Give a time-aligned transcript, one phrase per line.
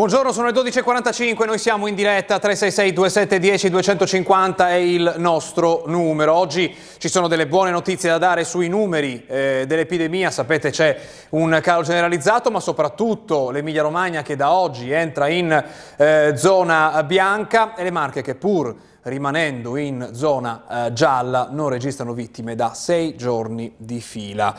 [0.00, 6.32] Buongiorno, sono le 12.45, noi siamo in diretta 366 2710 250 è il nostro numero.
[6.32, 10.98] Oggi ci sono delle buone notizie da dare sui numeri eh, dell'epidemia, sapete c'è
[11.30, 15.64] un calo generalizzato, ma soprattutto l'Emilia Romagna che da oggi entra in
[15.98, 22.12] eh, zona bianca e le Marche che pur rimanendo in zona eh, gialla non registrano
[22.12, 24.54] vittime da sei giorni di fila.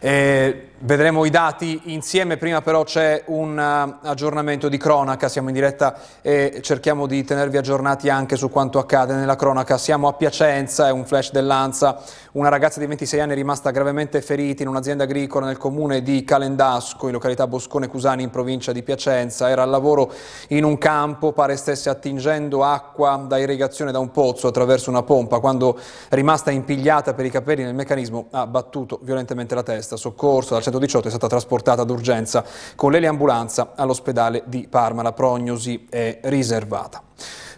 [0.00, 5.54] Eh, Vedremo i dati insieme, prima però c'è un uh, aggiornamento di cronaca, siamo in
[5.54, 9.78] diretta e cerchiamo di tenervi aggiornati anche su quanto accade nella cronaca.
[9.78, 14.20] Siamo a Piacenza, è un flash dell'Anza, una ragazza di 26 anni è rimasta gravemente
[14.20, 18.82] ferita in un'azienda agricola nel comune di Calendasco, in località Boscone Cusani in provincia di
[18.82, 19.48] Piacenza.
[19.48, 20.12] Era al lavoro
[20.48, 25.40] in un campo, pare stesse attingendo acqua da irrigazione da un pozzo attraverso una pompa.
[25.40, 25.78] Quando
[26.10, 31.06] rimasta impigliata per i capelli nel meccanismo ha battuto violentemente la testa, soccorso dal 118
[31.06, 35.02] è stata trasportata d'urgenza con l'eliambulanza all'ospedale di Parma.
[35.02, 37.02] La prognosi è riservata.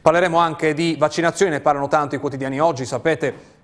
[0.03, 3.55] Parleremo anche di vaccinazioni, ne parlano tanto i quotidiani oggi, sapete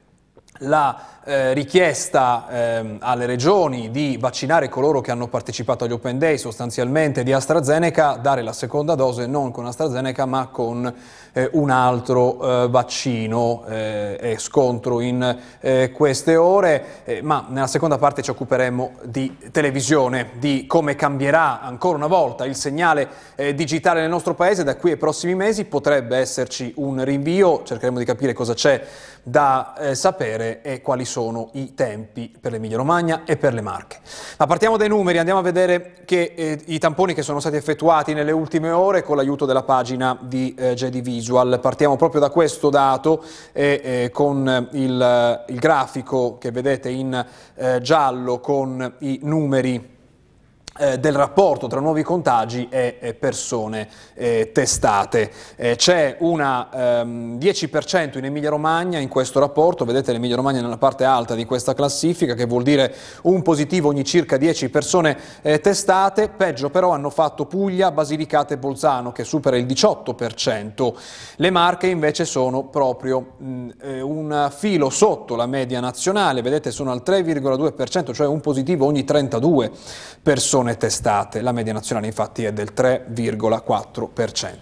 [0.58, 6.36] la eh, richiesta eh, alle regioni di vaccinare coloro che hanno partecipato agli Open Day,
[6.36, 10.92] sostanzialmente di AstraZeneca, dare la seconda dose non con AstraZeneca ma con
[11.32, 13.64] eh, un altro eh, vaccino.
[13.68, 20.30] Eh, è scontro in eh, queste ore, ma nella seconda parte ci occuperemo di televisione,
[20.38, 23.08] di come cambierà ancora una volta il segnale
[23.54, 25.64] digitale nel nostro paese da qui ai prossimi mesi.
[25.64, 28.84] Potrebbe esserci un rinvio, cercheremo di capire cosa c'è
[29.22, 33.98] da sapere e quali sono sono i tempi per l'Emilia Romagna e per le Marche.
[34.38, 38.14] Ma partiamo dai numeri, andiamo a vedere che, eh, i tamponi che sono stati effettuati
[38.14, 41.58] nelle ultime ore con l'aiuto della pagina di eh, JD Visual.
[41.60, 48.40] Partiamo proprio da questo dato eh, con il, il, grafico che vedete in eh, giallo
[48.40, 49.91] con i numeri
[50.72, 55.30] del rapporto tra nuovi contagi e, persone eh, testate.
[55.56, 60.78] Eh, c'è un ehm, 10% in Emilia Romagna in questo rapporto, vedete l'Emilia Romagna nella
[60.78, 65.60] parte alta di questa classifica, che vuol dire un positivo ogni circa 10 persone eh,
[65.60, 70.92] testate, peggio però hanno fatto Puglia, Basilicata e Bolzano che supera il 18%.
[71.36, 76.92] Le Marche invece sono proprio mh, eh, un filo sotto la media nazionale, vedete sono
[76.92, 79.70] al 3,2%, cioè un positivo ogni 32
[80.22, 84.56] persone persone testate, la media nazionale infatti è del 3,4%.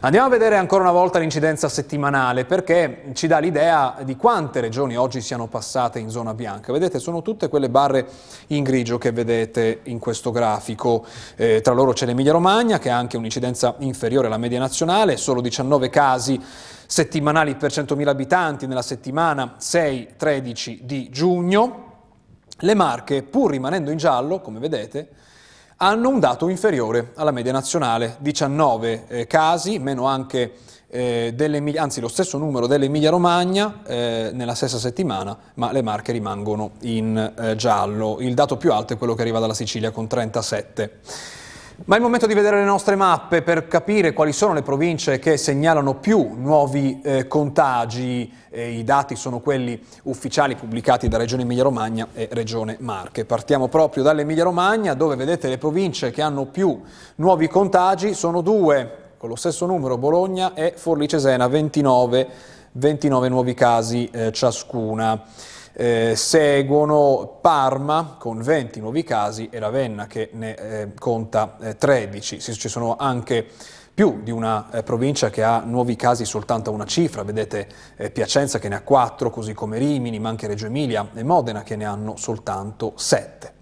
[0.00, 4.96] Andiamo a vedere ancora una volta l'incidenza settimanale perché ci dà l'idea di quante regioni
[4.98, 6.72] oggi siano passate in zona bianca.
[6.72, 8.06] Vedete, sono tutte quelle barre
[8.48, 11.06] in grigio che vedete in questo grafico.
[11.36, 15.40] Eh, tra loro c'è l'Emilia Romagna che ha anche un'incidenza inferiore alla media nazionale, solo
[15.40, 16.38] 19 casi
[16.86, 21.93] settimanali per 100.000 abitanti nella settimana 6-13 di giugno.
[22.64, 25.08] Le Marche, pur rimanendo in giallo, come vedete,
[25.76, 30.54] hanno un dato inferiore alla media nazionale, 19 eh, casi, meno anche
[30.88, 31.34] eh,
[31.76, 37.34] anzi lo stesso numero dell'Emilia Romagna eh, nella stessa settimana, ma le Marche rimangono in
[37.36, 38.16] eh, giallo.
[38.20, 41.00] Il dato più alto è quello che arriva dalla Sicilia con 37.
[41.76, 45.18] Ma è il momento di vedere le nostre mappe per capire quali sono le province
[45.18, 48.32] che segnalano più nuovi eh, contagi.
[48.48, 53.24] Eh, I dati sono quelli ufficiali pubblicati da Regione Emilia-Romagna e Regione Marche.
[53.24, 56.80] Partiamo proprio dall'Emilia-Romagna dove vedete le province che hanno più
[57.16, 62.28] nuovi contagi sono due, con lo stesso numero Bologna e Forlì-Cesena, 29,
[62.70, 65.20] 29 nuovi casi eh, ciascuna.
[65.76, 72.40] Eh, seguono Parma con 20 nuovi casi e Ravenna che ne eh, conta eh, 13.
[72.40, 73.44] Ci sono anche
[73.92, 78.10] più di una eh, provincia che ha nuovi casi soltanto a una cifra, vedete eh,
[78.10, 81.76] Piacenza che ne ha 4, così come Rimini, ma anche Reggio Emilia e Modena che
[81.76, 83.52] ne hanno soltanto 7.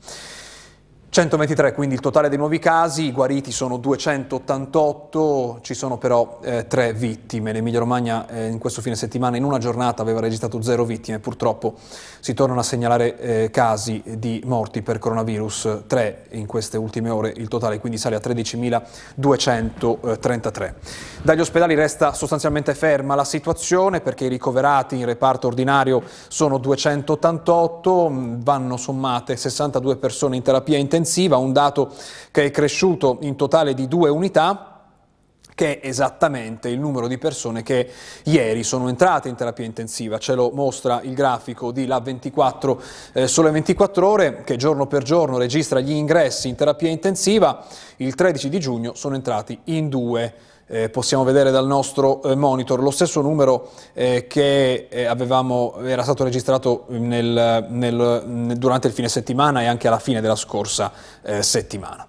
[1.14, 6.66] 123 quindi il totale dei nuovi casi, i guariti sono 288, ci sono però eh,
[6.66, 7.52] tre vittime.
[7.52, 11.74] L'Emilia Romagna eh, in questo fine settimana in una giornata aveva registrato zero vittime, purtroppo
[12.20, 17.30] si tornano a segnalare eh, casi di morti per coronavirus, tre in queste ultime ore,
[17.36, 20.72] il totale quindi sale a 13.233.
[21.20, 28.10] Dagli ospedali resta sostanzialmente ferma la situazione perché i ricoverati in reparto ordinario sono 288,
[28.38, 31.92] vanno sommate 62 persone in terapia intensiva intensiva, un dato
[32.30, 34.68] che è cresciuto in totale di due unità,
[35.54, 37.90] che è esattamente il numero di persone che
[38.24, 40.16] ieri sono entrate in terapia intensiva.
[40.18, 42.82] Ce lo mostra il grafico di La 24
[43.12, 47.66] eh, Sole 24 Ore, che giorno per giorno registra gli ingressi in terapia intensiva.
[47.96, 50.34] Il 13 di giugno sono entrati in due
[50.72, 56.02] eh, possiamo vedere dal nostro eh, monitor lo stesso numero eh, che eh, avevamo, era
[56.02, 60.90] stato registrato nel, nel, durante il fine settimana e anche alla fine della scorsa
[61.20, 62.06] eh, settimana.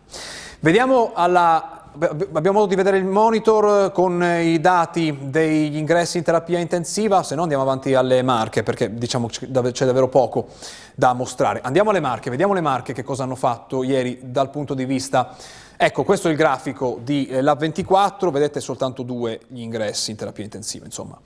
[0.61, 6.57] Vediamo alla abbiamo modo di vedere il monitor con i dati degli ingressi in terapia
[6.57, 10.47] intensiva, se no andiamo avanti alle marche perché diciamo c'è davvero poco
[10.95, 11.61] da mostrare.
[11.61, 15.35] Andiamo alle marche, vediamo le marche che cosa hanno fatto ieri dal punto di vista
[15.75, 20.43] Ecco, questo è il grafico di eh, LAB24, vedete soltanto due gli ingressi in terapia
[20.43, 21.19] intensiva, insomma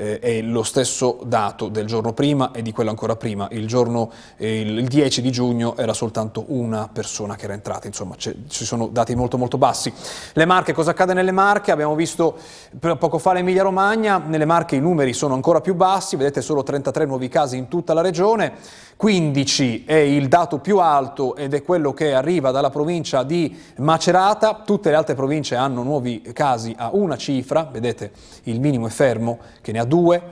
[0.00, 3.48] eh, è lo stesso dato del giorno prima e di quello ancora prima.
[3.50, 8.14] Il giorno, eh, il 10 di giugno era soltanto una persona che era entrata, insomma
[8.16, 9.92] ci sono dati molto molto bassi.
[10.32, 11.70] Le Marche, cosa accade nelle Marche?
[11.70, 12.38] Abbiamo visto
[12.78, 17.04] poco fa l'Emilia Romagna, nelle Marche i numeri sono ancora più bassi, vedete solo 33
[17.04, 18.54] nuovi casi in tutta la regione,
[18.96, 24.62] 15 è il dato più alto ed è quello che arriva dalla provincia di Macerata,
[24.64, 28.12] tutte le altre province hanno nuovi casi a una cifra, vedete
[28.44, 30.22] il minimo è fermo che ne ha due,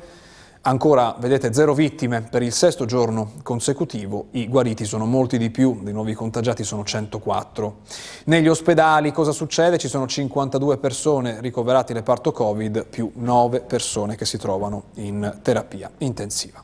[0.62, 5.80] Ancora, vedete, zero vittime per il sesto giorno consecutivo, i guariti sono molti di più,
[5.86, 7.76] i nuovi contagiati sono 104.
[8.24, 9.78] Negli ospedali cosa succede?
[9.78, 15.38] Ci sono 52 persone ricoverate in reparto Covid più 9 persone che si trovano in
[15.42, 16.62] terapia intensiva.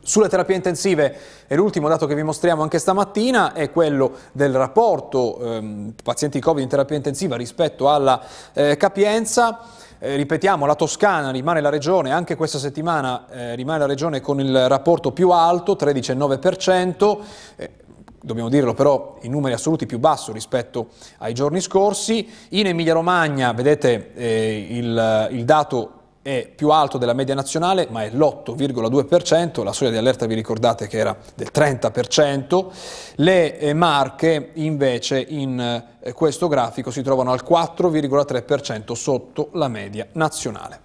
[0.00, 1.16] Sulle terapie intensive,
[1.48, 6.62] e l'ultimo dato che vi mostriamo anche stamattina, è quello del rapporto ehm, pazienti Covid
[6.62, 8.22] in terapia intensiva rispetto alla
[8.52, 9.58] eh, capienza.
[9.98, 14.38] Eh, ripetiamo, la Toscana rimane la regione, anche questa settimana eh, rimane la regione con
[14.40, 17.18] il rapporto più alto, 13,9%.
[17.56, 17.70] Eh,
[18.20, 20.88] dobbiamo dirlo però in numeri assoluti più basso rispetto
[21.18, 22.28] ai giorni scorsi.
[22.50, 25.95] In Emilia Romagna, vedete eh, il, il dato
[26.26, 30.88] è più alto della media nazionale, ma è l'8,2%, la soglia di allerta vi ricordate
[30.88, 32.66] che era del 30%,
[33.14, 35.60] le eh, Marche invece in
[36.00, 40.80] eh, questo grafico si trovano al 4,3% sotto la media nazionale.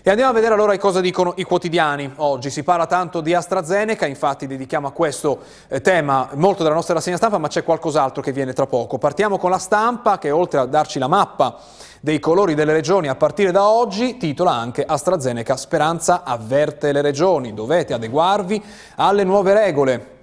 [0.00, 2.50] E andiamo a vedere allora cosa dicono i quotidiani oggi.
[2.50, 7.16] Si parla tanto di AstraZeneca, infatti dedichiamo a questo eh, tema molto della nostra rassegna
[7.16, 8.96] stampa, ma c'è qualcos'altro che viene tra poco.
[8.96, 11.58] Partiamo con la stampa che oltre a darci la mappa
[12.00, 17.52] dei colori delle regioni a partire da oggi, titola anche AstraZeneca Speranza avverte le regioni,
[17.52, 18.62] dovete adeguarvi
[18.96, 20.17] alle nuove regole.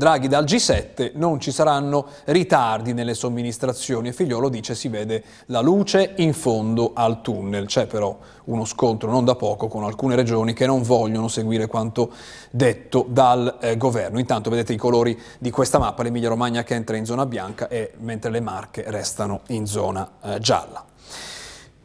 [0.00, 5.60] Draghi dal G7 non ci saranno ritardi nelle somministrazioni e Figliolo dice si vede la
[5.60, 7.66] luce in fondo al tunnel.
[7.66, 12.12] C'è però uno scontro non da poco con alcune regioni che non vogliono seguire quanto
[12.50, 14.18] detto dal eh, governo.
[14.18, 17.92] Intanto vedete i colori di questa mappa, l'Emilia Romagna che entra in zona bianca e
[17.98, 20.89] mentre le Marche restano in zona eh, gialla.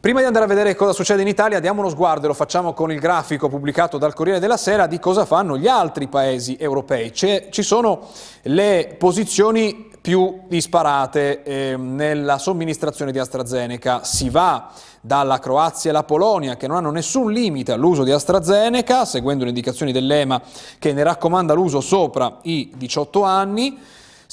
[0.06, 2.72] Prima di andare a vedere cosa succede in Italia, diamo uno sguardo e lo facciamo
[2.74, 7.12] con il grafico pubblicato dal Corriere della Sera di cosa fanno gli altri paesi europei.
[7.12, 8.06] Ci sono
[8.42, 14.04] le posizioni più disparate eh, nella somministrazione di AstraZeneca.
[14.04, 14.70] Si va
[15.00, 19.50] dalla Croazia e la Polonia che non hanno nessun limite all'uso di AstraZeneca, seguendo le
[19.50, 20.40] indicazioni dell'EMA
[20.78, 23.76] che ne raccomanda l'uso sopra i 18 anni,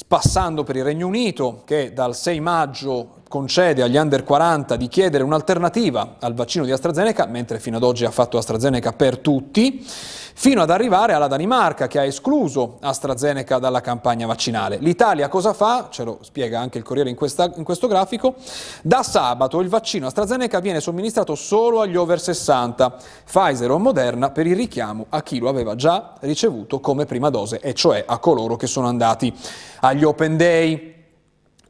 [0.07, 5.23] passando per il Regno Unito che dal 6 maggio concede agli under 40 di chiedere
[5.23, 10.61] un'alternativa al vaccino di AstraZeneca, mentre fino ad oggi ha fatto AstraZeneca per tutti, fino
[10.61, 14.77] ad arrivare alla Danimarca che ha escluso AstraZeneca dalla campagna vaccinale.
[14.77, 15.87] L'Italia cosa fa?
[15.89, 18.35] Ce lo spiega anche il Corriere in, questa, in questo grafico.
[18.83, 24.45] Da sabato il vaccino AstraZeneca viene somministrato solo agli over 60, Pfizer o Moderna per
[24.45, 28.57] il richiamo a chi lo aveva già ricevuto come prima dose, e cioè a coloro
[28.57, 29.33] che sono andati
[29.79, 30.93] agli Open Day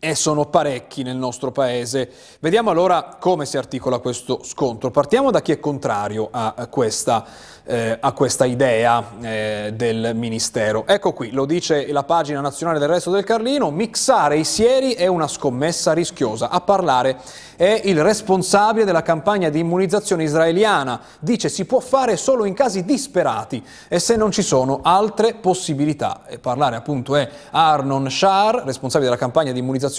[0.05, 2.09] e sono parecchi nel nostro paese.
[2.41, 4.91] Vediamo allora come si articola questo scontro.
[4.91, 7.25] Partiamo da chi è contrario a questa
[7.65, 10.85] eh, a questa idea eh, del Ministero.
[10.85, 15.07] Ecco qui, lo dice la pagina nazionale del Resto del Carlino, mixare i sieri è
[15.07, 16.49] una scommessa rischiosa.
[16.49, 17.17] A parlare
[17.55, 20.99] è il responsabile della campagna di immunizzazione israeliana.
[21.19, 26.23] Dice si può fare solo in casi disperati e se non ci sono altre possibilità.
[26.27, 29.91] E parlare appunto è Arnon Shar, responsabile della campagna di immunizzazione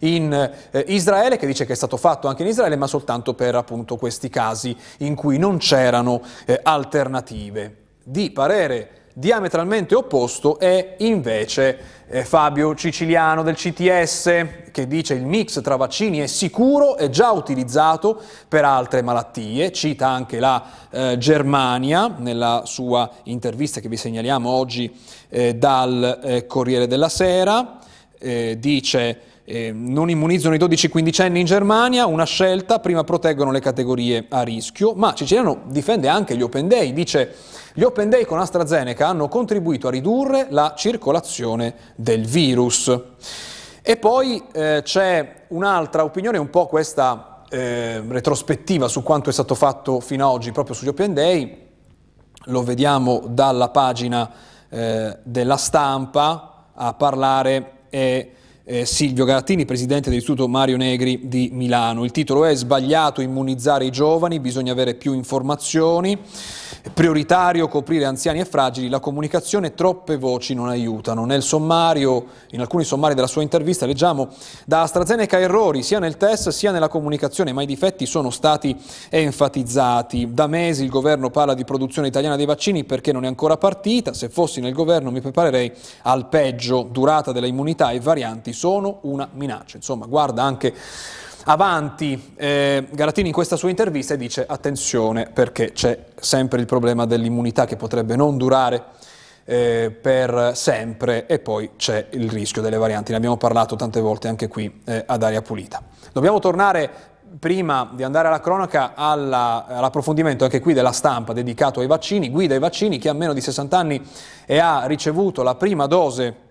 [0.00, 0.32] in
[0.70, 3.96] eh, Israele, che dice che è stato fatto anche in Israele, ma soltanto per appunto
[3.96, 7.76] questi casi in cui non c'erano eh, alternative.
[8.02, 11.78] Di parere diametralmente opposto è invece
[12.08, 14.24] eh, Fabio Ciciliano del CTS
[14.70, 20.06] che dice il mix tra vaccini è sicuro e già utilizzato per altre malattie, cita
[20.06, 24.94] anche la eh, Germania nella sua intervista che vi segnaliamo oggi
[25.30, 27.75] eh, dal eh, Corriere della Sera,
[28.18, 33.60] eh, dice eh, non immunizzano i 12-15 anni in Germania, una scelta, prima proteggono le
[33.60, 37.34] categorie a rischio, ma Ciciliano difende anche gli Open Day, dice
[37.72, 43.00] gli Open Day con AstraZeneca hanno contribuito a ridurre la circolazione del virus.
[43.82, 49.54] E poi eh, c'è un'altra opinione, un po' questa eh, retrospettiva su quanto è stato
[49.54, 51.66] fatto fino ad oggi proprio sugli Open Day,
[52.46, 54.28] lo vediamo dalla pagina
[54.68, 58.28] eh, della stampa a parlare è
[58.68, 62.04] eh, Silvio Garattini, presidente dell'Istituto Mario Negri di Milano.
[62.04, 66.18] Il titolo è Sbagliato immunizzare i giovani, bisogna avere più informazioni,
[66.92, 71.24] prioritario coprire anziani e fragili, la comunicazione, troppe voci non aiutano.
[71.24, 74.28] Nel sommario, in alcuni sommari della sua intervista, leggiamo
[74.64, 78.76] da AstraZeneca errori sia nel test sia nella comunicazione, ma i difetti sono stati
[79.08, 80.32] enfatizzati.
[80.32, 84.12] Da mesi il governo parla di produzione italiana dei vaccini perché non è ancora partita,
[84.12, 89.28] se fossi nel governo mi preparerei al peggio, durata della immunità e varianti sono una
[89.32, 89.76] minaccia.
[89.76, 90.74] Insomma, guarda anche
[91.48, 97.06] avanti eh, Garattini in questa sua intervista e dice attenzione perché c'è sempre il problema
[97.06, 98.84] dell'immunità che potrebbe non durare
[99.44, 103.12] eh, per sempre e poi c'è il rischio delle varianti.
[103.12, 105.80] Ne abbiamo parlato tante volte anche qui eh, ad aria pulita.
[106.12, 106.90] Dobbiamo tornare
[107.38, 112.60] prima di andare alla cronaca all'approfondimento anche qui della stampa dedicato ai vaccini, guida ai
[112.60, 114.02] vaccini, chi ha meno di 60 anni
[114.46, 116.44] e ha ricevuto la prima dose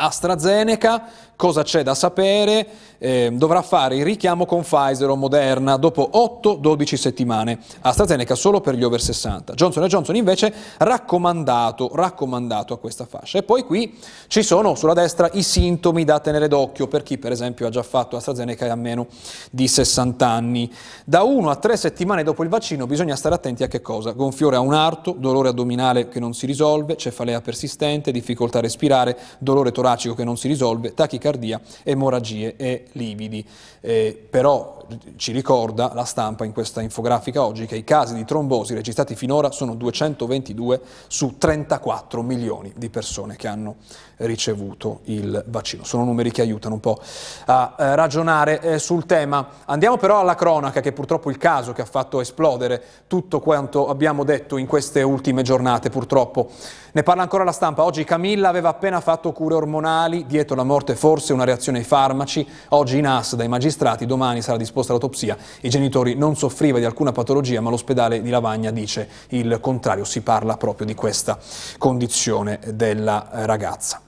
[0.00, 1.04] AstraZeneca,
[1.40, 2.66] cosa c'è da sapere?
[2.98, 7.58] Eh, dovrà fare il richiamo con Pfizer o Moderna dopo 8-12 settimane.
[7.80, 9.54] AstraZeneca solo per gli over 60.
[9.54, 13.38] Johnson Johnson invece raccomandato, raccomandato a questa fascia.
[13.38, 17.32] E poi qui ci sono sulla destra i sintomi da tenere d'occhio per chi per
[17.32, 19.06] esempio ha già fatto AstraZeneca e ha meno
[19.50, 20.70] di 60 anni.
[21.06, 24.10] Da 1 a 3 settimane dopo il vaccino bisogna stare attenti a che cosa?
[24.10, 29.16] Gonfiore a un arto, dolore addominale che non si risolve, cefalea persistente, difficoltà a respirare,
[29.38, 31.28] dolore toracico che non si risolve, tachicardia,
[31.82, 33.44] emorragie e lividi.
[33.80, 34.79] Eh, però
[35.16, 39.50] ci ricorda la stampa in questa infografica oggi che i casi di trombosi registrati finora
[39.50, 43.76] sono 222 su 34 milioni di persone che hanno
[44.20, 45.84] ricevuto il vaccino.
[45.84, 47.00] Sono numeri che aiutano un po'
[47.46, 49.46] a eh, ragionare eh, sul tema.
[49.66, 53.88] Andiamo però alla cronaca, che è purtroppo il caso che ha fatto esplodere tutto quanto
[53.88, 56.48] abbiamo detto in queste ultime giornate, purtroppo.
[56.92, 57.84] Ne parla ancora la stampa.
[57.84, 62.46] Oggi Camilla aveva appena fatto cure ormonali, dietro la morte forse una reazione ai farmaci.
[62.70, 65.36] Oggi in AS dai magistrati, domani sarà disposta l'autopsia.
[65.60, 70.04] I genitori non soffriva di alcuna patologia, ma l'ospedale di Lavagna dice il contrario.
[70.04, 71.38] Si parla proprio di questa
[71.78, 74.00] condizione della ragazza.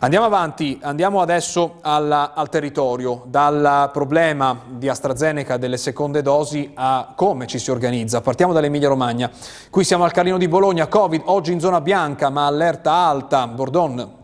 [0.00, 7.12] Andiamo avanti, andiamo adesso alla, al territorio, dal problema di AstraZeneca delle seconde dosi a
[7.16, 8.20] come ci si organizza.
[8.20, 9.28] Partiamo dall'Emilia Romagna.
[9.68, 13.48] Qui siamo al Carlino di Bologna, Covid oggi in zona bianca ma allerta alta.
[13.48, 14.17] Bordon,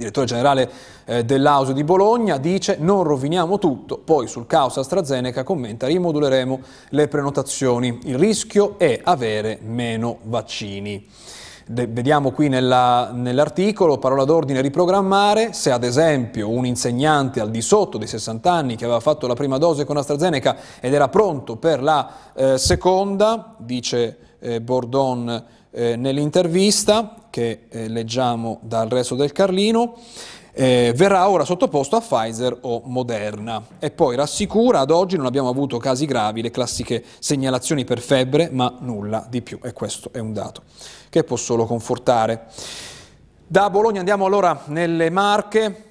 [0.00, 0.70] direttore generale
[1.04, 7.08] eh, dell'Auso di Bologna, dice non roviniamo tutto, poi sul caos AstraZeneca commenta rimoduleremo le
[7.08, 8.00] prenotazioni.
[8.04, 11.06] Il rischio è avere meno vaccini
[11.72, 18.08] vediamo qui nell'articolo, parola d'ordine riprogrammare, se ad esempio un insegnante al di sotto dei
[18.08, 22.10] 60 anni che aveva fatto la prima dose con AstraZeneca ed era pronto per la
[22.34, 29.96] eh, seconda, dice eh, Bordon eh, nell'intervista che eh, leggiamo dal resto del Carlino,
[30.52, 33.62] eh, verrà ora sottoposto a Pfizer o Moderna.
[33.78, 38.50] E poi rassicura, ad oggi non abbiamo avuto casi gravi, le classiche segnalazioni per febbre,
[38.52, 40.62] ma nulla di più, e questo è un dato
[41.08, 42.46] che può solo confortare.
[43.46, 45.84] Da Bologna andiamo allora nelle Marche.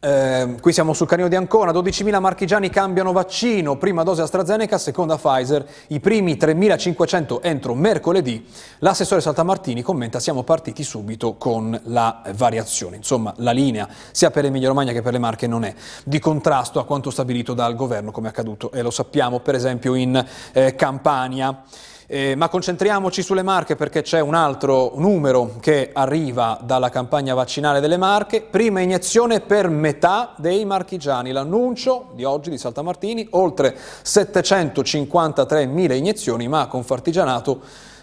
[0.00, 5.16] Eh, qui siamo sul canino di Ancona, 12.000 marchigiani cambiano vaccino, prima dose AstraZeneca, seconda
[5.16, 8.46] Pfizer, i primi 3.500 entro mercoledì.
[8.78, 14.68] L'assessore Saltamartini commenta siamo partiti subito con la variazione, insomma la linea sia per Emilia
[14.68, 15.74] Romagna che per le Marche non è
[16.04, 19.96] di contrasto a quanto stabilito dal governo come è accaduto e lo sappiamo per esempio
[19.96, 21.64] in eh, Campania.
[22.10, 27.80] Eh, ma concentriamoci sulle Marche perché c'è un altro numero che arriva dalla campagna vaccinale
[27.80, 28.40] delle Marche.
[28.40, 31.32] Prima iniezione per metà dei marchigiani.
[31.32, 37.60] L'annuncio di oggi di Saltamartini, oltre 753.000 iniezioni, ma con Fartigianato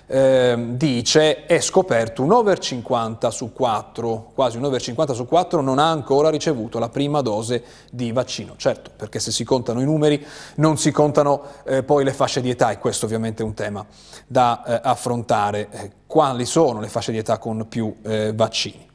[0.07, 5.61] eh, dice è scoperto un over 50 su 4, quasi un over 50 su 4
[5.61, 8.53] non ha ancora ricevuto la prima dose di vaccino.
[8.57, 10.23] Certo, perché se si contano i numeri
[10.55, 13.85] non si contano eh, poi le fasce di età e questo ovviamente è un tema
[14.27, 15.67] da eh, affrontare.
[15.71, 18.87] Eh, quali sono le fasce di età con più eh, vaccini?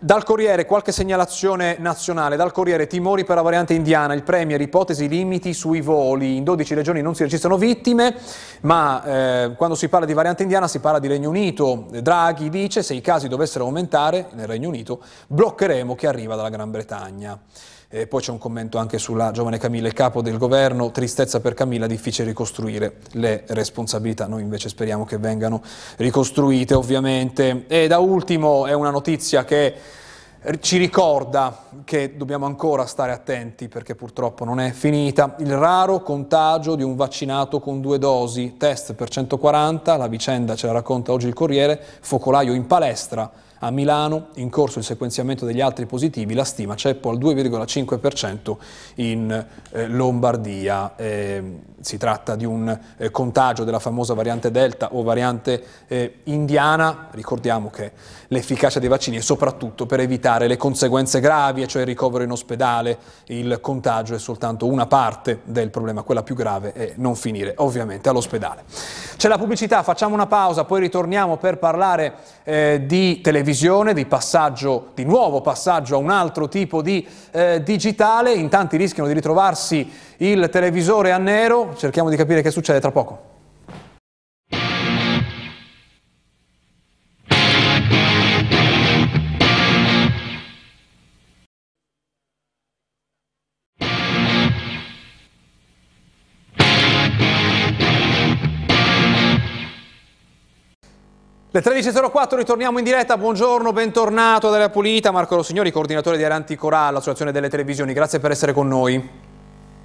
[0.00, 5.08] Dal Corriere qualche segnalazione nazionale, dal Corriere timori per la variante indiana, il Premier ipotesi
[5.08, 8.14] limiti sui voli, in 12 regioni non si registrano vittime,
[8.60, 12.84] ma eh, quando si parla di variante indiana si parla di Regno Unito, Draghi dice
[12.84, 17.36] se i casi dovessero aumentare nel Regno Unito bloccheremo chi arriva dalla Gran Bretagna.
[17.90, 21.54] E poi c'è un commento anche sulla giovane Camilla, il capo del governo, tristezza per
[21.54, 25.62] Camilla, difficile ricostruire le responsabilità, noi invece speriamo che vengano
[25.96, 27.64] ricostruite ovviamente.
[27.66, 29.74] E da ultimo è una notizia che
[30.60, 35.34] ci ricorda che dobbiamo ancora stare attenti perché purtroppo non è finita.
[35.38, 40.66] Il raro contagio di un vaccinato con due dosi, test per 140, la vicenda ce
[40.66, 45.60] la racconta oggi il Corriere, focolaio in palestra A Milano, in corso il sequenziamento degli
[45.60, 48.56] altri positivi, la stima ceppo al 2,5%
[48.96, 50.94] in eh, Lombardia.
[50.96, 57.08] Eh, si tratta di un eh, contagio della famosa variante Delta o variante eh, indiana.
[57.10, 57.92] Ricordiamo che
[58.28, 62.98] l'efficacia dei vaccini è soprattutto per evitare le conseguenze gravi, cioè il ricovero in ospedale.
[63.26, 68.08] Il contagio è soltanto una parte del problema, quella più grave è non finire ovviamente
[68.08, 68.64] all'ospedale.
[69.16, 73.47] C'è la pubblicità, facciamo una pausa, poi ritorniamo per parlare eh, di televisione,
[73.94, 78.32] di passaggio, di nuovo passaggio a un altro tipo di eh, digitale.
[78.32, 81.74] In tanti rischiano di ritrovarsi il televisore a nero.
[81.76, 83.37] Cerchiamo di capire che succede tra poco.
[101.50, 106.92] Le 13.04 ritorniamo in diretta, buongiorno, bentornato dalla Pulita, Marco Rossignori, coordinatore di Aranti Coral,
[106.92, 109.08] l'associazione delle televisioni, grazie per essere con noi.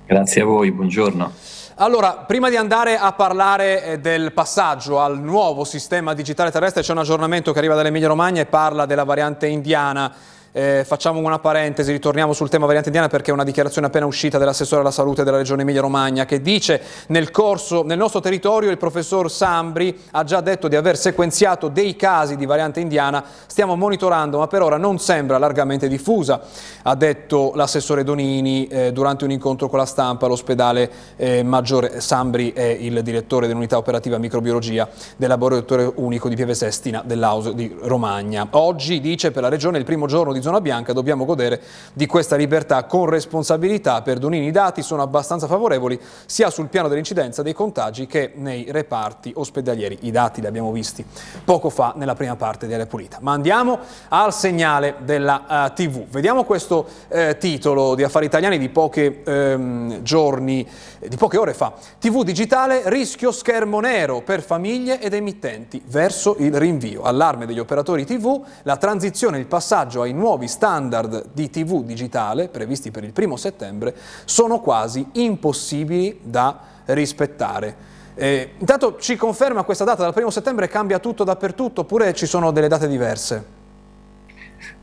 [0.05, 1.31] Grazie a voi, buongiorno.
[1.75, 6.91] Allora, prima di andare a parlare eh, del passaggio al nuovo sistema digitale terrestre, c'è
[6.91, 10.13] un aggiornamento che arriva dall'Emilia Romagna e parla della variante indiana.
[10.55, 14.37] Eh, facciamo una parentesi, ritorniamo sul tema variante indiana perché è una dichiarazione appena uscita
[14.37, 19.31] dell'assessore alla salute della regione Emilia-Romagna che dice nel corso, nel nostro territorio il professor
[19.31, 24.45] Sambri ha già detto di aver sequenziato dei casi di variante indiana, stiamo monitorando ma
[24.45, 26.39] per ora non sembra largamente diffusa,
[26.83, 31.99] ha detto l'assessore Donini eh, durante un incontro con la stampa all'ospedale eh, Maggiore.
[31.99, 37.75] Sambri è il direttore dell'unità operativa microbiologia del laboratorio unico di Pieve Sestina dell'Aus di
[37.81, 38.47] Romagna.
[38.51, 41.61] Oggi dice per la regione il primo giorno di zona bianca dobbiamo godere
[41.93, 44.01] di questa libertà con responsabilità.
[44.01, 48.67] Per Donini i dati sono abbastanza favorevoli sia sul piano dell'incidenza dei contagi che nei
[48.69, 49.99] reparti ospedalieri.
[50.01, 51.03] I dati li abbiamo visti
[51.45, 53.17] poco fa nella prima parte di Aria Pulita.
[53.21, 53.79] Ma andiamo
[54.09, 56.05] al segnale della uh, eh, TV.
[56.07, 60.67] Vediamo questo uh, titolo di Affari Italiani di pochi um, giorni,
[61.07, 61.73] di poche ore fa.
[61.99, 67.03] TV digitale, rischio schermo nero per famiglie ed emittenti verso il rinvio.
[67.03, 72.91] Allarme degli operatori TV, la transizione, il passaggio ai nuovi standard di TV digitale previsti
[72.91, 77.91] per il primo settembre sono quasi impossibili da rispettare.
[78.15, 82.51] Eh, intanto ci conferma questa data dal primo settembre cambia tutto dappertutto oppure ci sono
[82.51, 83.43] delle date diverse?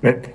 [0.01, 0.35] Beh, eh,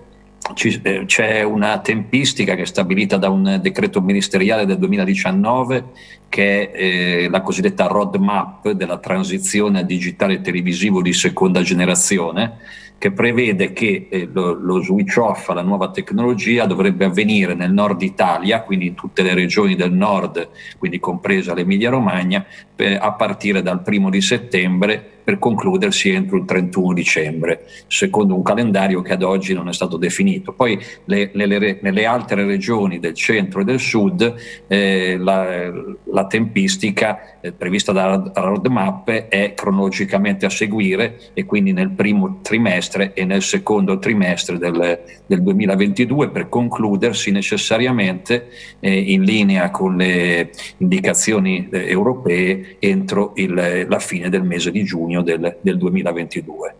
[0.54, 5.86] c'è una tempistica che è stabilita da un decreto ministeriale del 2019
[6.30, 12.58] che è eh, la cosiddetta roadmap della transizione a digitale televisivo di seconda generazione
[12.98, 18.62] che prevede che eh, lo, switch off alla nuova tecnologia dovrebbe avvenire nel nord Italia,
[18.62, 23.82] quindi in tutte le regioni del nord, quindi compresa l'Emilia Romagna, eh, a partire dal
[23.82, 29.56] primo di settembre per concludersi entro il 31 dicembre, secondo un calendario che ad oggi
[29.56, 30.54] non è stato definito.
[30.54, 34.36] Poi le, le, le, nelle altre regioni del centro e del sud
[34.68, 35.72] eh, la,
[36.04, 43.14] la, tempistica eh, prevista dalla roadmap è cronologicamente a seguire e quindi nel primo trimestre
[43.14, 50.52] e nel secondo trimestre del, del 2022 per concludersi necessariamente eh, in linea con le
[50.78, 56.76] indicazioni eh, europee entro il, la fine del mese di giugno del, del 2022.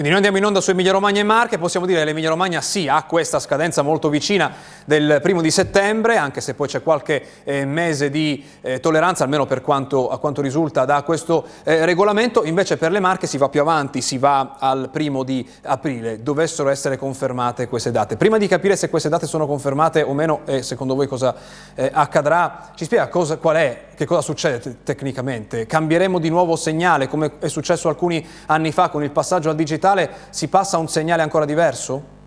[0.00, 2.62] Quindi noi andiamo in onda su Emilia Romagna e Marche, possiamo dire che l'Emilia Romagna
[2.62, 4.50] sì ha questa scadenza molto vicina
[4.86, 9.44] del primo di settembre, anche se poi c'è qualche eh, mese di eh, tolleranza, almeno
[9.44, 13.50] per quanto, a quanto risulta da questo eh, regolamento, invece per le Marche si va
[13.50, 18.16] più avanti, si va al primo di aprile, dovessero essere confermate queste date.
[18.16, 21.34] Prima di capire se queste date sono confermate o meno e secondo voi cosa
[21.74, 25.66] eh, accadrà, ci spiega cosa, qual è, che cosa succede tecnicamente?
[25.66, 29.88] Cambieremo di nuovo segnale come è successo alcuni anni fa con il passaggio al digitale?
[29.94, 32.18] Digitale si passa a un segnale ancora diverso?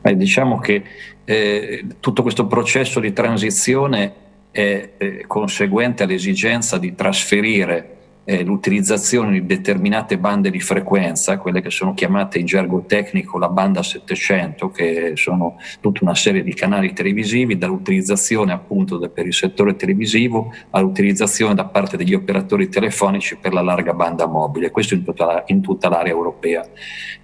[0.00, 0.82] Beh, diciamo che
[1.24, 4.12] eh, tutto questo processo di transizione
[4.50, 11.70] è eh, conseguente all'esigenza di trasferire eh, l'utilizzazione di determinate bande di frequenza, quelle che
[11.70, 16.92] sono chiamate in gergo tecnico la banda 700, che sono tutta una serie di canali
[16.92, 23.62] televisivi, dall'utilizzazione appunto per il settore televisivo all'utilizzazione da parte degli operatori telefonici per la
[23.62, 26.64] larga banda mobile, questo in tutta, in tutta l'area europea.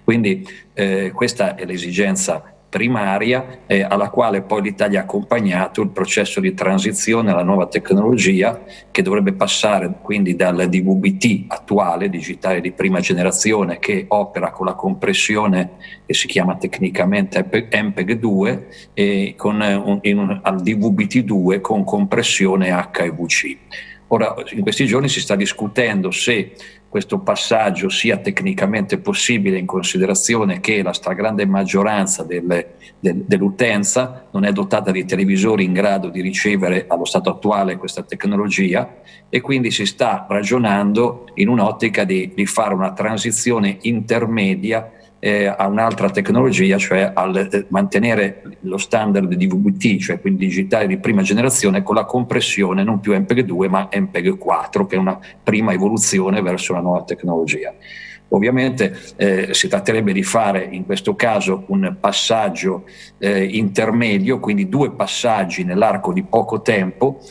[0.03, 6.39] Quindi eh, questa è l'esigenza primaria eh, alla quale poi l'Italia ha accompagnato il processo
[6.39, 12.99] di transizione alla nuova tecnologia che dovrebbe passare quindi dal DVB-T attuale, digitale di prima
[12.99, 15.71] generazione, che opera con la compressione
[16.05, 23.57] che si chiama tecnicamente MPEG-2 e con un, in, al DVB-T2 con compressione HVC.
[24.09, 26.53] Ora, in questi giorni si sta discutendo se
[26.89, 34.45] questo passaggio sia tecnicamente possibile in considerazione che la stragrande maggioranza delle, del, dell'utenza non
[34.45, 39.71] è dotata di televisori in grado di ricevere allo stato attuale questa tecnologia e quindi
[39.71, 46.77] si sta ragionando in un'ottica di, di fare una transizione intermedia eh, a un'altra tecnologia,
[46.77, 51.95] cioè al eh, mantenere lo standard di VBT, cioè quindi digitale di prima generazione, con
[51.95, 56.73] la compressione non più MPEG 2 ma MPEG 4, che è una prima evoluzione verso
[56.73, 57.73] la nuova tecnologia.
[58.29, 62.83] Ovviamente eh, si tratterebbe di fare in questo caso un passaggio
[63.19, 67.21] eh, intermedio, quindi due passaggi nell'arco di poco tempo,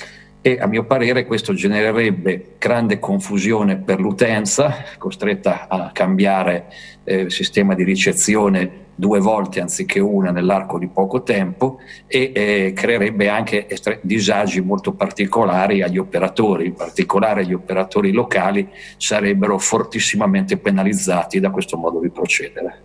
[0.46, 6.66] e a mio parere questo genererebbe grande confusione per l'utenza, costretta a cambiare
[7.02, 13.28] eh, sistema di ricezione due volte anziché una nell'arco di poco tempo e eh, creerebbe
[13.28, 21.40] anche estre- disagi molto particolari agli operatori, in particolare gli operatori locali sarebbero fortissimamente penalizzati
[21.40, 22.84] da questo modo di procedere.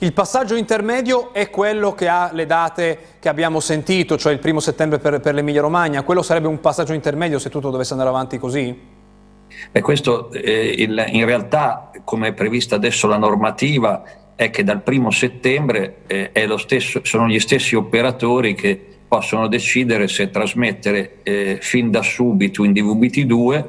[0.00, 4.60] Il passaggio intermedio è quello che ha le date che abbiamo sentito, cioè il primo
[4.60, 6.02] settembre per, per l'Emilia Romagna.
[6.02, 8.96] Quello sarebbe un passaggio intermedio se tutto dovesse andare avanti così?
[9.72, 14.04] Beh, questo eh, il, in realtà, come è prevista adesso la normativa,
[14.36, 20.30] è che dal primo settembre eh, stesso, sono gli stessi operatori che possono decidere se
[20.30, 23.64] trasmettere eh, fin da subito in DVB-T2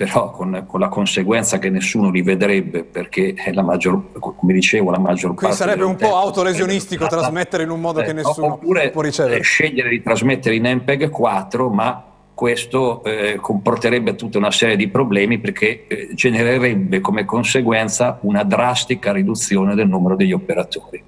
[0.00, 4.98] però con, con, la conseguenza che nessuno li vedrebbe perché la maggior, come dicevo, la
[4.98, 5.56] maggior Quindi parte...
[5.56, 9.42] sarebbe un po' autolesionistico trasmettere in un modo eh, che nessuno può ricevere.
[9.42, 15.38] scegliere di trasmettere in MPEG 4, ma questo eh, comporterebbe tutta una serie di problemi
[15.38, 21.04] perché eh, genererebbe come conseguenza una drastica riduzione del numero degli operatori.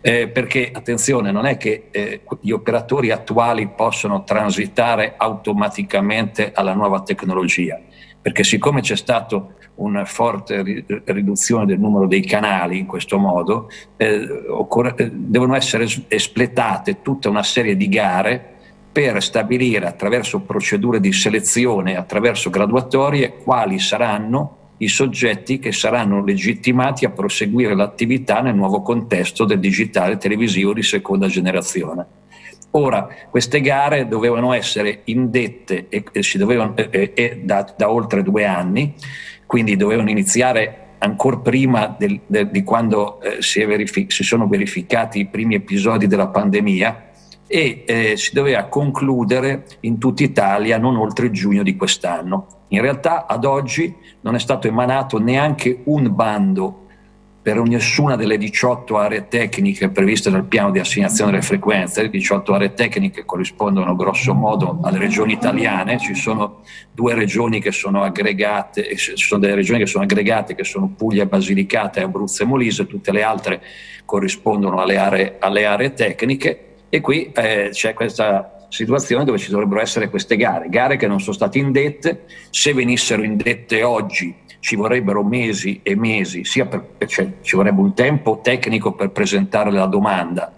[0.00, 7.02] Eh, perché attenzione, non è che eh, gli operatori attuali possono transitare automaticamente alla nuova
[7.02, 7.80] tecnologia
[8.26, 9.40] perché siccome c'è stata
[9.76, 15.86] una forte riduzione del numero dei canali in questo modo, eh, occorre, eh, devono essere
[16.08, 18.54] espletate tutta una serie di gare
[18.90, 27.04] per stabilire attraverso procedure di selezione, attraverso graduatorie, quali saranno i soggetti che saranno legittimati
[27.04, 32.06] a proseguire l'attività nel nuovo contesto del digitale televisivo di seconda generazione.
[32.72, 38.94] Ora, queste gare dovevano essere indette e, e dovevano, e, da, da, oltre due anni,
[39.46, 45.20] quindi dovevano iniziare ancora prima del, del, di quando eh, si, verific- si, sono verificati
[45.20, 47.05] i primi episodi della pandemia
[47.46, 52.46] e eh, si doveva concludere in tutta Italia non oltre giugno di quest'anno.
[52.68, 56.84] In realtà ad oggi non è stato emanato neanche un bando
[57.46, 62.02] per nessuna delle 18 aree tecniche previste dal piano di assegnazione delle frequenze.
[62.02, 67.70] Le 18 aree tecniche corrispondono grosso modo alle regioni italiane, ci sono due regioni che
[67.70, 72.42] sono aggregate, ci sono delle regioni che sono aggregate che sono Puglia, Basilicata e Abruzzo
[72.42, 73.62] e Molise, tutte le altre
[74.04, 79.80] corrispondono alle aree, alle aree tecniche e qui eh, c'è questa situazione dove ci dovrebbero
[79.80, 85.22] essere queste gare, gare che non sono state indette, se venissero indette oggi ci vorrebbero
[85.22, 90.52] mesi e mesi, sia per, cioè, ci vorrebbe un tempo tecnico per presentare la domanda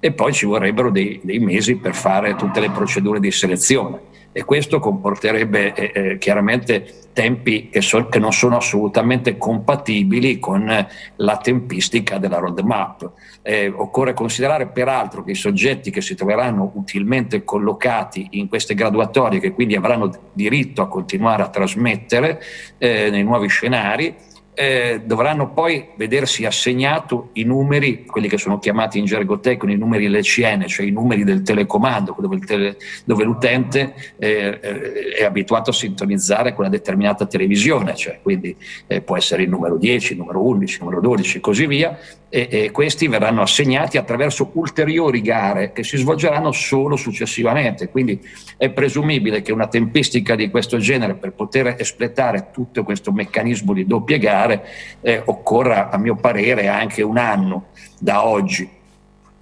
[0.00, 4.44] e poi ci vorrebbero dei, dei mesi per fare tutte le procedure di selezione e
[4.44, 11.36] questo comporterebbe eh, eh, chiaramente tempi che, so, che, non sono assolutamente compatibili con la
[11.36, 13.10] tempistica della roadmap.
[13.42, 19.40] Eh, occorre considerare peraltro che i soggetti che si troveranno utilmente collocati in queste graduatorie,
[19.40, 22.40] che quindi avranno diritto a continuare a trasmettere
[22.78, 24.16] eh, nei nuovi scenari,
[24.54, 29.78] eh, dovranno poi vedersi assegnato i numeri, quelli che sono chiamati in gergo tecnico i
[29.78, 35.70] numeri LCN, cioè i numeri del telecomando, dove, tele, dove l'utente eh, eh, è abituato
[35.70, 38.54] a sintonizzare con una determinata televisione, cioè, quindi
[38.86, 41.98] eh, può essere il numero 10, il numero 11, il numero 12 e così via,
[42.34, 47.90] e, e questi verranno assegnati attraverso ulteriori gare che si svolgeranno solo successivamente.
[47.90, 48.18] Quindi
[48.56, 53.86] è presumibile che una tempistica di questo genere per poter espletare tutto questo meccanismo di
[53.86, 54.64] doppie gare
[55.02, 57.66] eh, occorra a mio parere anche un anno
[57.98, 58.80] da oggi.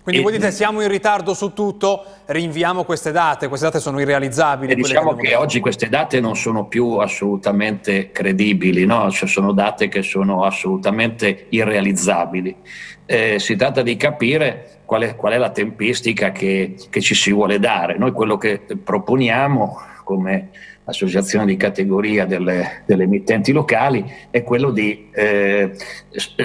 [0.02, 4.00] Quindi e, voi dite siamo in ritardo su tutto, rinviamo queste date, queste date sono
[4.00, 4.74] irrealizzabili.
[4.74, 9.10] diciamo che, che oggi queste date non sono più assolutamente credibili, no?
[9.10, 12.56] cioè sono date che sono assolutamente irrealizzabili.
[13.04, 17.30] Eh, si tratta di capire qual è, qual è la tempistica che, che ci si
[17.30, 17.98] vuole dare.
[17.98, 20.48] Noi quello che proponiamo come
[20.84, 25.72] associazione di categoria delle, delle emittenti locali, è quello di eh,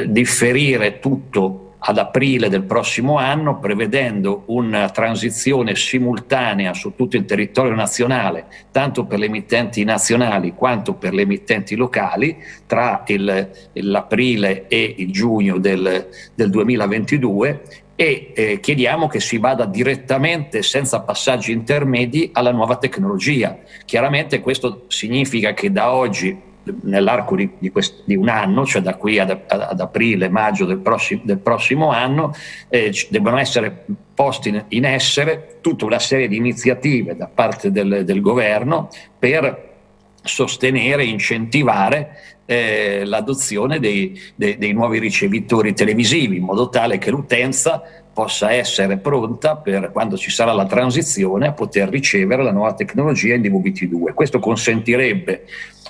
[0.08, 7.76] differire tutto ad aprile del prossimo anno, prevedendo una transizione simultanea su tutto il territorio
[7.76, 14.96] nazionale, tanto per le emittenti nazionali quanto per le emittenti locali, tra il, l'aprile e
[14.98, 17.62] il giugno del, del 2022
[17.96, 23.60] e eh, chiediamo che si vada direttamente, senza passaggi intermedi, alla nuova tecnologia.
[23.86, 28.96] Chiaramente questo significa che da oggi nell'arco di, di, quest, di, un anno, cioè da
[28.96, 32.34] qui ad, ad aprile, maggio del prossimo, del prossimo anno,
[32.70, 38.04] eh, devono essere posti in, in, essere tutta una serie di iniziative da parte del,
[38.06, 39.74] del governo per
[40.22, 47.12] sostenere e incentivare eh, l'adozione dei, dei, dei nuovi ricevitori televisivi in modo tale che
[47.12, 47.82] l'utenza
[48.16, 53.36] possa essere pronta per quando ci sarà la transizione a poter ricevere la nuova tecnologia
[53.36, 54.14] in DVB-T2.
[54.14, 55.46] Questo consentirebbe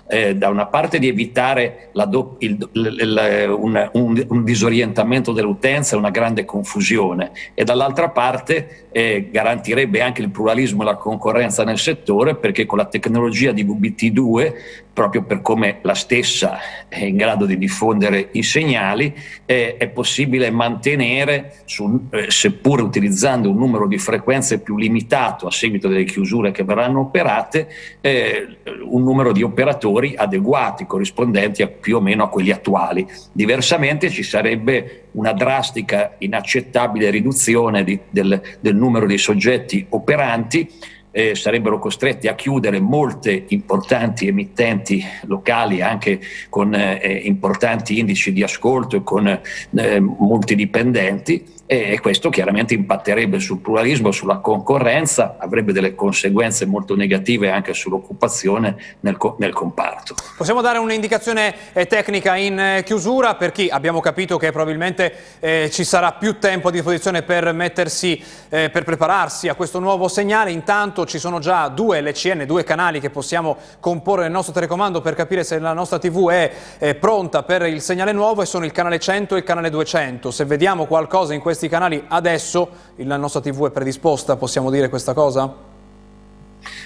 [0.08, 6.10] eh, da una parte di evitare do- il, il, un, un, un, disorientamento dell'utenza, una
[6.10, 12.36] grande confusione e dall'altra parte eh, garantirebbe anche il pluralismo e la concorrenza nel settore
[12.36, 17.58] perché con la tecnologia di VBT2 proprio per come la stessa è in grado di
[17.58, 19.14] diffondere i segnali,
[19.46, 25.52] eh, è possibile mantenere, su, eh, seppur utilizzando un numero di frequenze più limitato a
[25.52, 27.68] seguito delle chiusure che verranno operate,
[28.00, 28.48] eh,
[28.86, 29.85] un numero di operatori
[30.16, 33.08] adeguati, corrispondenti a, più o meno a quelli attuali.
[33.32, 40.70] Diversamente ci sarebbe una drastica, inaccettabile riduzione di, del, del numero di soggetti operanti
[41.16, 46.20] eh, sarebbero costretti a chiudere molte importanti emittenti locali anche
[46.50, 53.40] con eh, importanti indici di ascolto e con eh, molti dipendenti e questo chiaramente impatterebbe
[53.40, 60.14] sul pluralismo, sulla concorrenza, avrebbe delle conseguenze molto negative anche sull'occupazione nel, nel comparto.
[60.38, 65.70] Possiamo dare un'indicazione eh, tecnica in eh, chiusura per chi abbiamo capito che probabilmente eh,
[65.72, 70.52] ci sarà più tempo a disposizione per mettersi, eh, per prepararsi a questo nuovo segnale.
[70.52, 75.16] Intanto ci sono già due LCN, due canali che possiamo comporre nel nostro telecomando per
[75.16, 78.72] capire se la nostra TV è, è pronta per il segnale nuovo e sono il
[78.72, 80.30] canale 100 e il canale 200.
[80.30, 84.90] Se vediamo qualcosa in questo questi canali adesso la nostra TV è predisposta, possiamo dire
[84.90, 85.75] questa cosa?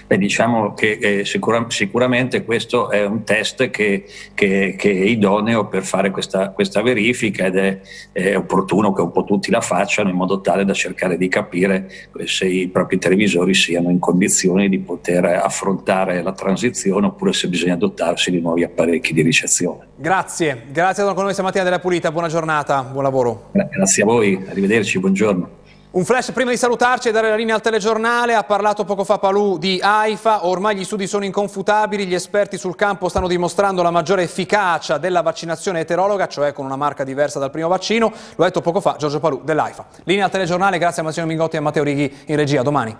[0.07, 5.67] Beh, diciamo che eh, sicura, sicuramente questo è un test che, che, che è idoneo
[5.67, 7.79] per fare questa, questa verifica ed è,
[8.11, 11.89] è, opportuno che un po' tutti la facciano in modo tale da cercare di capire
[12.25, 17.75] se i propri televisori siano in condizioni di poter affrontare la transizione oppure se bisogna
[17.75, 19.87] dotarsi di nuovi apparecchi di ricezione.
[19.95, 23.49] Grazie, grazie a con noi stamattina della Pulita, buona giornata, buon lavoro.
[23.51, 25.57] Grazie a voi, arrivederci, buongiorno.
[25.91, 29.17] Un flash prima di salutarci e dare la linea al telegiornale, ha parlato poco fa
[29.17, 33.89] Palù di AIFA, ormai gli studi sono inconfutabili, gli esperti sul campo stanno dimostrando la
[33.89, 38.45] maggiore efficacia della vaccinazione eterologa, cioè con una marca diversa dal primo vaccino, lo ha
[38.45, 39.85] detto poco fa Giorgio Palù dell'AIFA.
[40.03, 42.95] Linea al telegiornale, grazie a Massimo Mingotti e a Matteo Righi in regia, domani.